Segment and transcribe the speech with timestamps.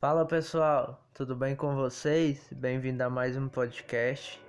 [0.00, 2.48] Fala pessoal, tudo bem com vocês?
[2.52, 4.40] Bem-vindo a mais um podcast.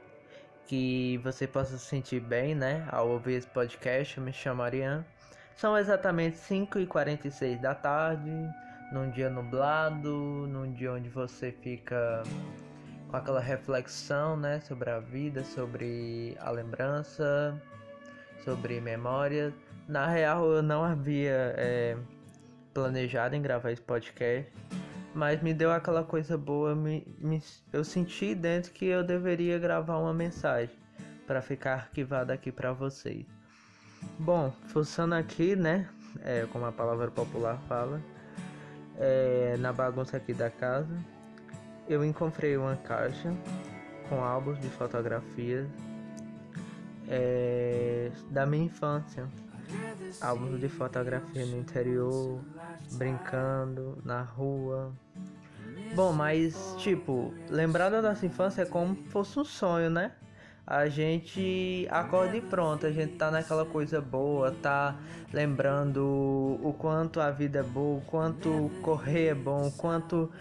[0.67, 2.87] Que você possa se sentir bem, né?
[2.91, 5.03] Ao ouvir esse podcast, eu me chamo Ariane.
[5.55, 8.29] São exatamente 5h46 da tarde,
[8.91, 10.11] num dia nublado,
[10.47, 12.21] num dia onde você fica
[13.09, 14.59] com aquela reflexão, né?
[14.59, 17.59] Sobre a vida, sobre a lembrança,
[18.45, 19.51] sobre memória.
[19.87, 21.97] Na real, eu não havia é,
[22.71, 24.47] planejado em gravar esse podcast
[25.13, 27.41] mas me deu aquela coisa boa, me, me,
[27.73, 30.75] eu senti dentro que eu deveria gravar uma mensagem
[31.25, 33.25] para ficar arquivada aqui para vocês.
[34.17, 35.89] Bom, funciona aqui, né?
[36.23, 38.01] É, como a palavra popular fala,
[38.97, 40.97] é, na bagunça aqui da casa,
[41.87, 43.33] eu encontrei uma caixa
[44.07, 45.67] com álbuns de fotografias
[47.07, 49.27] é, da minha infância
[50.21, 52.39] álbuns de fotografia no interior,
[52.93, 54.91] brincando na rua.
[55.95, 60.11] Bom, mas tipo, lembrar da nossa infância é como se fosse um sonho, né?
[60.65, 64.95] A gente acorda e pronto, a gente tá naquela coisa boa, tá
[65.33, 70.31] lembrando o quanto a vida é boa, o quanto correr é bom, o quanto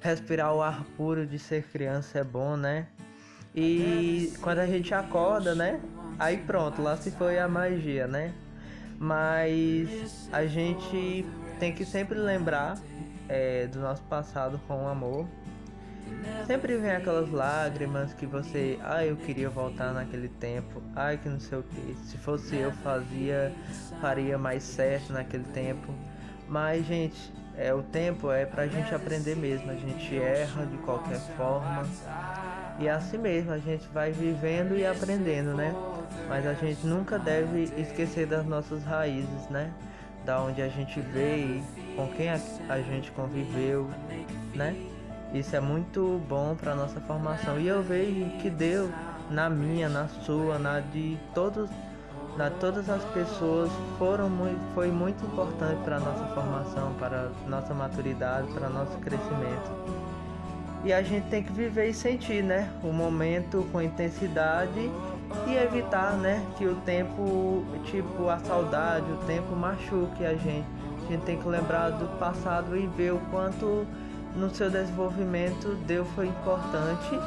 [0.00, 2.88] respirar o ar puro de ser criança é bom, né?
[3.54, 5.80] E quando a gente acorda, né?
[6.18, 8.34] Aí pronto, lá se foi a magia, né?
[8.98, 11.26] mas a gente
[11.58, 12.78] tem que sempre lembrar
[13.28, 15.26] é, do nosso passado com amor.
[16.46, 21.28] Sempre vem aquelas lágrimas que você, ai, ah, eu queria voltar naquele tempo, ai, que
[21.28, 21.96] não sei o que.
[22.04, 23.52] Se fosse eu, fazia,
[24.00, 25.92] faria mais certo naquele tempo.
[26.48, 29.70] Mas, gente, é o tempo é pra gente aprender mesmo.
[29.70, 31.84] A gente erra de qualquer forma.
[32.78, 35.74] E é assim mesmo, a gente vai vivendo e aprendendo, né?
[36.28, 39.70] mas a gente nunca deve esquecer das nossas raízes, né?
[40.26, 41.62] Da onde a gente veio,
[41.94, 43.88] com quem a, a gente conviveu,
[44.56, 44.74] né?
[45.32, 48.90] Isso é muito bom para nossa formação e eu vejo que Deus
[49.30, 51.70] na minha, na sua, na de todos,
[52.36, 58.52] na todas as pessoas foram muito, foi muito importante para nossa formação, para nossa maturidade,
[58.52, 59.70] para nosso crescimento.
[60.84, 62.68] E a gente tem que viver e sentir, né?
[62.82, 64.90] O momento com intensidade
[65.46, 70.66] e evitar, né, que o tempo, tipo a saudade, o tempo machuque a gente.
[71.06, 73.86] A gente tem que lembrar do passado e ver o quanto
[74.34, 77.18] no seu desenvolvimento Deus foi importante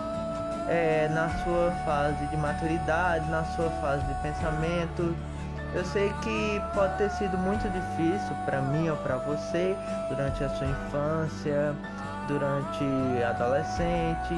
[0.67, 5.15] é, na sua fase de maturidade, na sua fase de pensamento.
[5.73, 9.75] Eu sei que pode ter sido muito difícil para mim ou para você
[10.09, 11.73] durante a sua infância,
[12.27, 12.83] durante
[13.23, 14.35] adolescente,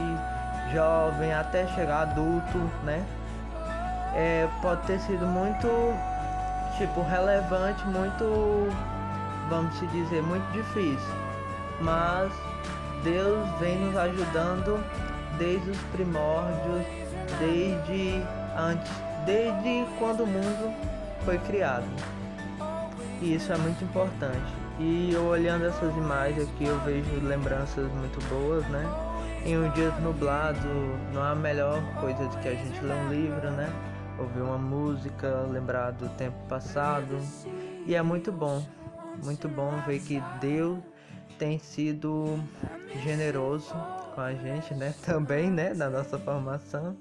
[0.73, 3.03] jovem, até chegar adulto, né?
[4.13, 5.67] É, pode ter sido muito
[6.77, 8.69] tipo relevante, muito
[9.49, 11.15] vamos se dizer muito difícil,
[11.81, 12.31] mas
[13.03, 14.83] Deus vem nos ajudando
[15.37, 16.85] desde os primórdios,
[17.39, 18.21] desde
[18.57, 18.91] antes,
[19.25, 20.73] desde quando o mundo
[21.25, 21.85] foi criado.
[23.21, 24.61] E isso é muito importante.
[24.79, 28.83] E eu olhando essas imagens aqui eu vejo lembranças muito boas, né?
[29.45, 30.67] Em um dia nublado,
[31.13, 33.71] não há melhor coisa do que a gente ler um livro, né?
[34.21, 37.17] Ouvir uma música, lembrar do tempo passado.
[37.85, 38.63] E é muito bom,
[39.23, 40.79] muito bom ver que Deus
[41.37, 42.39] tem sido
[43.03, 43.73] generoso
[44.13, 44.93] com a gente, né?
[45.03, 45.73] Também, né?
[45.73, 46.95] Na nossa formação.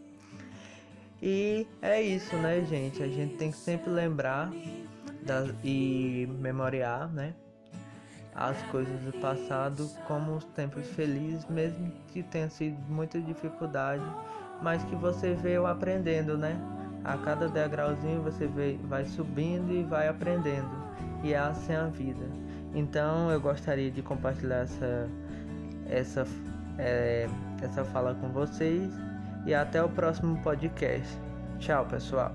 [1.22, 3.02] E é isso, né, gente?
[3.02, 4.50] A gente tem que sempre lembrar
[5.22, 7.34] das, e memoriar, né?
[8.34, 14.04] As coisas do passado como os tempos felizes, mesmo que tenha sido muita dificuldade,
[14.62, 16.58] mas que você veio aprendendo, né?
[17.04, 18.48] A cada degrauzinho você
[18.84, 20.70] vai subindo e vai aprendendo.
[21.22, 22.26] E é assim a vida.
[22.74, 25.08] Então eu gostaria de compartilhar essa,
[25.88, 26.26] essa,
[26.78, 27.28] é,
[27.62, 28.92] essa fala com vocês.
[29.46, 31.18] E até o próximo podcast.
[31.58, 32.34] Tchau, pessoal.